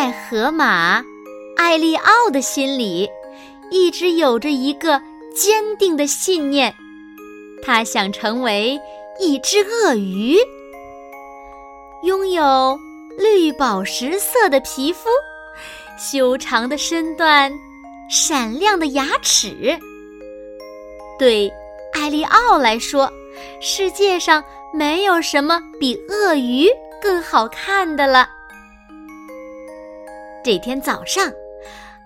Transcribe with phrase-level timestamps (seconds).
[0.00, 1.04] 在河马
[1.58, 3.06] 艾利奥的心里，
[3.70, 4.98] 一直有着一个
[5.36, 6.74] 坚定的信念：
[7.62, 8.80] 他想成为
[9.20, 10.38] 一只鳄鱼，
[12.04, 12.80] 拥有
[13.18, 15.10] 绿宝石色的皮肤、
[15.98, 17.52] 修长的身段、
[18.08, 19.78] 闪亮的牙齿。
[21.18, 21.52] 对
[21.92, 23.12] 艾利奥来说，
[23.60, 24.42] 世界上
[24.72, 26.70] 没有什么比鳄鱼
[27.02, 28.26] 更好看的了。
[30.42, 31.30] 这天早上，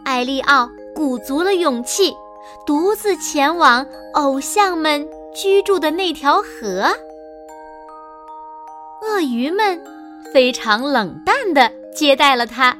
[0.05, 2.13] 艾利奥鼓足了勇气，
[2.67, 6.93] 独自前往偶像们居住的那条河。
[9.03, 9.81] 鳄鱼们
[10.33, 12.77] 非常冷淡地接待了他。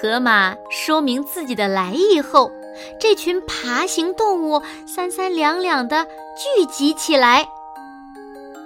[0.00, 2.50] 河马说明自己的来意后，
[2.98, 7.46] 这群爬行动物三三两两地聚集起来。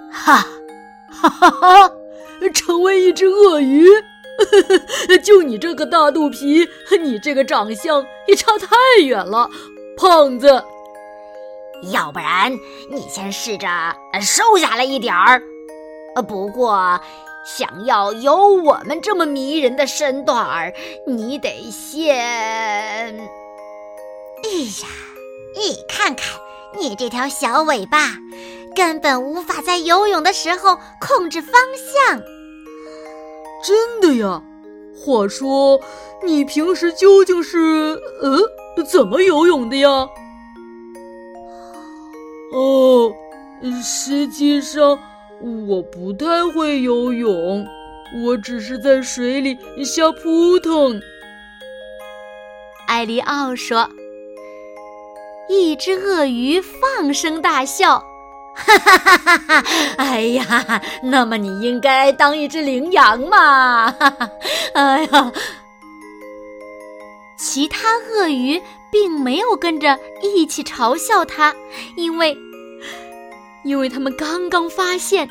[0.09, 0.45] 哈，
[1.09, 1.91] 哈哈哈！
[2.53, 3.85] 成为一只鳄鱼。
[5.23, 6.67] 就你这个大肚皮，
[7.01, 9.49] 你这个长相也差太远了，
[9.97, 10.63] 胖子。
[11.91, 12.51] 要不然
[12.89, 13.67] 你先试着
[14.21, 15.41] 瘦下来一点儿。
[16.15, 16.99] 呃不过，
[17.45, 20.73] 想要有我们这么迷人的身段儿，
[21.05, 22.15] 你得先……
[24.43, 24.49] 哎
[24.81, 24.87] 呀，
[25.55, 26.39] 你看看
[26.77, 28.13] 你这条小尾巴，
[28.75, 32.21] 根本无法在游泳的时候控制方向。
[33.65, 34.43] 真的呀？
[34.95, 35.79] 话说，
[36.23, 40.07] 你平时究竟是呃怎么游泳的呀？
[42.53, 43.11] 哦，
[43.83, 44.99] 实际上
[45.67, 47.65] 我不太会游泳，
[48.23, 51.01] 我只是在水里瞎扑腾。
[52.87, 53.89] 艾利奥说
[55.49, 58.05] ：“一只鳄鱼放声大笑。”
[58.55, 59.63] 哈哈哈哈哈！
[59.97, 63.91] 哎呀，那么你应该当一只羚羊嘛！
[63.91, 64.29] 哈哈，
[64.73, 65.31] 哎呀，
[67.37, 71.53] 其他鳄鱼并没有跟着一起嘲笑他，
[71.97, 72.35] 因为，
[73.63, 75.29] 因为他们刚刚发现，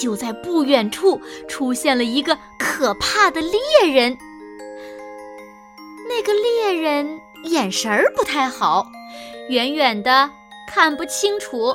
[0.00, 4.16] 就在不远处出现了一个可怕的猎人。
[6.08, 8.86] 那个猎人眼神儿不太好，
[9.48, 10.30] 远远的
[10.68, 11.74] 看不清楚。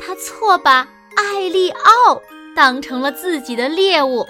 [0.00, 2.22] 他错把艾利奥
[2.54, 4.26] 当成了自己的猎物。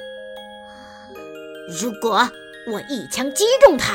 [1.81, 2.29] 如果
[2.73, 3.95] 我一枪击中他，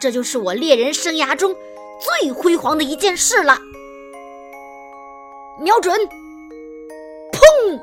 [0.00, 1.54] 这就是我猎人生涯中
[2.00, 3.58] 最辉煌的一件事了。
[5.60, 5.96] 瞄准，
[7.32, 7.80] 砰！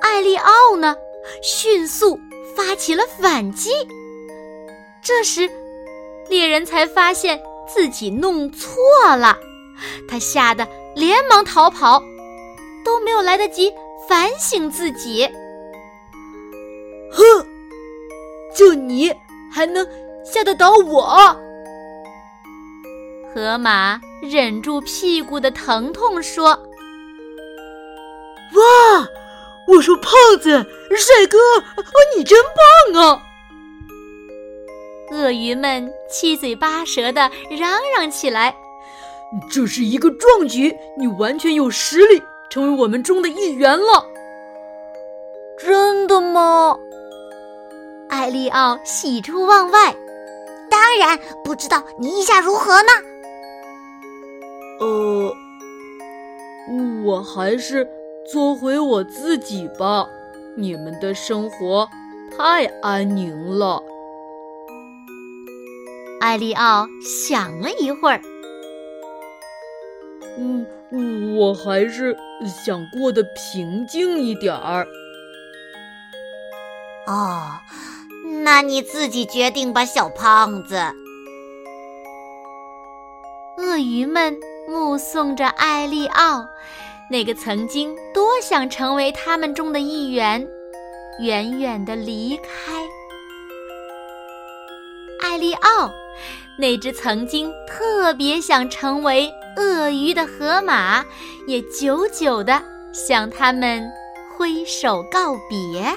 [0.00, 0.96] 艾利奥呢，
[1.42, 2.18] 迅速
[2.56, 3.70] 发起了反击。
[5.02, 5.50] 这时，
[6.28, 8.78] 猎人才发现自己弄错
[9.16, 9.38] 了。
[10.08, 12.00] 他吓得连忙逃跑，
[12.84, 13.72] 都没有来得及
[14.08, 15.28] 反省自己。
[17.12, 17.46] 哼，
[18.54, 19.12] 就你
[19.52, 19.86] 还能
[20.24, 21.36] 吓得倒我？
[23.34, 26.50] 河马忍住屁股的疼痛说
[28.54, 29.08] ：“哇，
[29.66, 30.50] 我说胖子
[30.96, 31.38] 帅哥，
[32.16, 32.38] 你真
[32.92, 33.22] 棒啊！”
[35.10, 38.54] 鳄鱼们七嘴八舌的嚷嚷起来。
[39.50, 44.06] 这是一个壮举，你完全有实力成为我们中的一员了。
[45.58, 46.76] 真的吗？
[48.08, 49.94] 艾利奥喜出望外。
[50.70, 52.88] 当然，不知道你意下如何呢？
[54.80, 55.34] 呃，
[57.04, 57.88] 我还是
[58.30, 60.06] 做回我自己吧。
[60.56, 61.88] 你们的生活
[62.36, 63.82] 太安宁了。
[66.20, 68.20] 艾利奥想了一会儿。
[70.36, 72.16] 嗯，我还是
[72.64, 74.86] 想过得平静一点儿。
[77.06, 77.60] 哦，
[78.42, 80.76] 那你自己决定吧，小胖子。
[83.58, 84.36] 鳄鱼们
[84.66, 86.44] 目送着艾利奥，
[87.10, 90.48] 那个曾经多想成为他们中的一员，
[91.20, 92.72] 远远的离开。
[95.22, 95.92] 艾利奥，
[96.58, 99.32] 那只曾经特别想成为。
[99.56, 101.04] 鳄鱼的河马
[101.46, 102.60] 也久久地
[102.92, 103.88] 向他们
[104.36, 105.94] 挥手告别。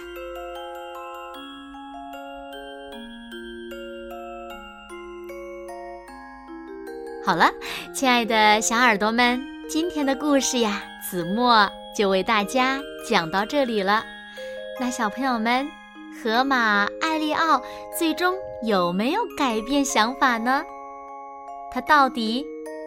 [7.25, 7.51] 好了，
[7.93, 14.03] 亲爱的小耳朵们，今天的故事呀，子墨就为大家讲到这里了。
[14.79, 15.67] 那小朋友们，
[16.23, 17.61] 河马艾利奥
[17.97, 18.33] 最终
[18.63, 20.63] 有没有改变想法呢？
[21.69, 22.45] 他到底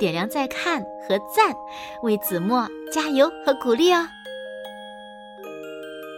[0.00, 1.54] 点亮再看和赞，
[2.02, 4.08] 为子墨加油和鼓励哦。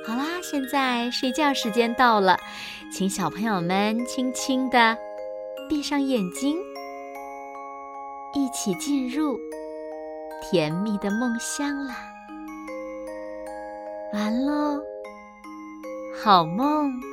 [0.07, 2.39] 好啦，现在睡觉时间到了，
[2.93, 4.97] 请小朋友们轻轻的
[5.69, 6.57] 闭上眼睛。
[8.35, 9.37] 一起进入
[10.41, 11.97] 甜蜜的梦乡啦！
[14.15, 14.81] 完喽，
[16.23, 17.12] 好梦。